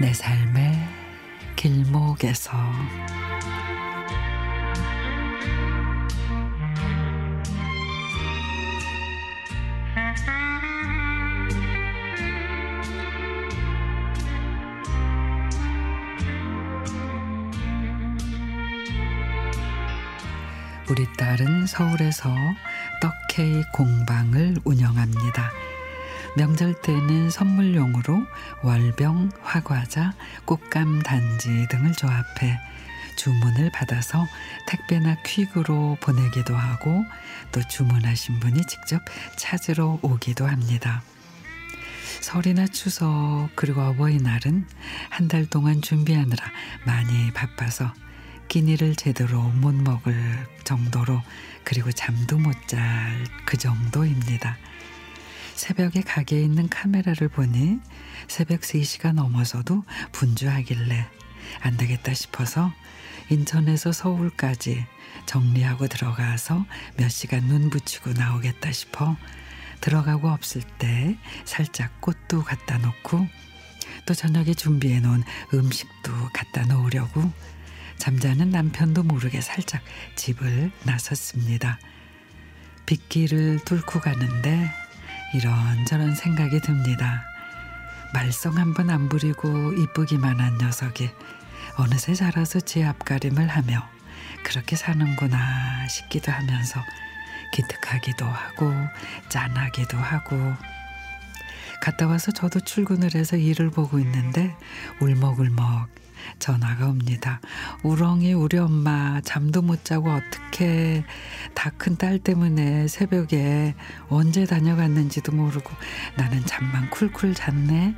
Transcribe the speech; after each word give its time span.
내 0.00 0.12
삶의 0.12 0.72
길목에서 1.54 2.50
우리 20.90 21.06
딸은 21.16 21.66
서울에서 21.66 22.34
떡케이 23.00 23.62
공방을 23.72 24.56
운영합니다. 24.64 25.63
명절 26.36 26.80
때는 26.82 27.30
선물용으로 27.30 28.24
월병, 28.62 29.30
화과자, 29.42 30.14
꽃감 30.44 31.02
단지 31.02 31.66
등을 31.70 31.92
조합해 31.92 32.58
주문을 33.16 33.70
받아서 33.70 34.26
택배나 34.66 35.16
퀵으로 35.22 35.96
보내기도 36.00 36.56
하고 36.56 37.04
또 37.52 37.60
주문하신 37.68 38.40
분이 38.40 38.62
직접 38.66 39.00
찾으러 39.38 40.00
오기도 40.02 40.46
합니다. 40.46 41.02
설이나 42.20 42.66
추석 42.66 43.50
그리고 43.54 43.82
어버이날은 43.82 44.66
한 45.10 45.28
달 45.28 45.46
동안 45.46 45.82
준비하느라 45.82 46.44
많이 46.84 47.32
바빠서 47.32 47.92
끼니를 48.48 48.96
제대로 48.96 49.40
못 49.42 49.72
먹을 49.74 50.14
정도로 50.64 51.22
그리고 51.64 51.92
잠도 51.92 52.38
못 52.38 52.54
잘 52.66 53.24
그 53.46 53.56
정도입니다. 53.56 54.56
새벽에 55.54 56.02
가게에 56.02 56.42
있는 56.42 56.68
카메라를 56.68 57.28
보니 57.28 57.78
새벽 58.28 58.60
3시가 58.60 59.12
넘어서도 59.12 59.84
분주하길래 60.12 61.06
안 61.60 61.76
되겠다 61.76 62.12
싶어서 62.14 62.72
인천에서 63.30 63.92
서울까지 63.92 64.84
정리하고 65.26 65.86
들어가서 65.86 66.66
몇 66.96 67.08
시간 67.08 67.46
눈 67.46 67.70
붙이고 67.70 68.12
나오겠다 68.12 68.72
싶어 68.72 69.16
들어가고 69.80 70.28
없을 70.28 70.62
때 70.78 71.16
살짝 71.44 72.00
꽃도 72.00 72.42
갖다 72.42 72.78
놓고 72.78 73.26
또 74.06 74.14
저녁에 74.14 74.54
준비해 74.54 75.00
놓은 75.00 75.22
음식도 75.52 76.30
갖다 76.32 76.66
놓으려고 76.66 77.30
잠자는 77.98 78.50
남편도 78.50 79.04
모르게 79.04 79.40
살짝 79.40 79.82
집을 80.16 80.72
나섰습니다. 80.84 81.78
빗길을 82.86 83.60
뚫고 83.64 84.00
가는데 84.00 84.83
이런저런 85.34 86.14
생각이 86.14 86.60
듭니다. 86.60 87.24
말썽 88.12 88.56
한 88.56 88.72
번 88.74 88.90
안 88.90 89.08
부리고 89.08 89.72
이쁘기만 89.72 90.38
한 90.40 90.56
녀석이 90.58 91.10
어느새 91.76 92.14
자라서 92.14 92.60
제 92.60 92.84
앞가림을 92.84 93.48
하며 93.48 93.88
그렇게 94.44 94.76
사는구나 94.76 95.88
싶기도 95.88 96.30
하면서 96.30 96.80
기특하기도 97.52 98.24
하고 98.24 98.72
짠하기도 99.28 99.98
하고 99.98 100.54
갔다 101.84 102.06
와서 102.06 102.32
저도 102.32 102.60
출근을 102.60 103.14
해서 103.14 103.36
일을 103.36 103.68
보고 103.68 103.98
있는데 103.98 104.56
울먹울먹 105.02 105.88
전화가 106.38 106.86
옵니다. 106.86 107.42
우렁이 107.82 108.32
우리 108.32 108.56
엄마 108.56 109.20
잠도 109.20 109.60
못 109.60 109.84
자고 109.84 110.10
어떻게 110.10 111.04
다 111.52 111.70
큰 111.78 111.98
딸 111.98 112.18
때문에 112.18 112.88
새벽에 112.88 113.74
언제 114.08 114.46
다녀갔는지도 114.46 115.32
모르고 115.32 115.70
나는 116.16 116.46
잠만 116.46 116.88
쿨쿨 116.88 117.34
잤네. 117.34 117.94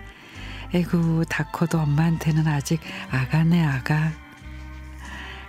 에구 0.75 1.25
다 1.29 1.45
커도 1.53 1.79
엄마한테는 1.79 2.49
아직 2.49 2.81
아가네 3.13 3.65
아가. 3.65 4.11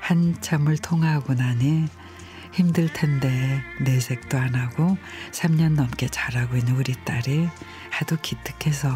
한참을 0.01 0.77
통화하고 0.77 1.33
나니 1.33 1.87
힘들 2.57 2.91
텐데 2.91 3.61
내색도 3.79 4.35
안 4.35 4.55
하고 4.55 4.97
3년 5.31 5.75
넘게 5.75 6.07
잘하고 6.07 6.57
있는 6.57 6.75
우리 6.75 6.95
딸이 7.05 7.47
하도 7.91 8.17
기특해서 8.19 8.89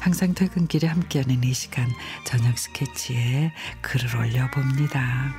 항상 0.00 0.32
퇴근길에 0.32 0.88
함께하는 0.88 1.44
이 1.44 1.52
시간 1.52 1.86
저녁 2.24 2.56
스케치에 2.56 3.52
글을 3.82 4.16
올려봅니다. 4.16 5.34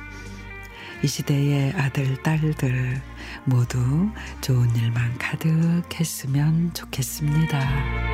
이 1.02 1.08
시대의 1.08 1.72
아들, 1.72 2.22
딸들 2.22 3.02
모두 3.44 4.10
좋은 4.40 4.76
일만 4.76 5.18
가득했으면 5.18 6.72
좋겠습니다. 6.72 8.07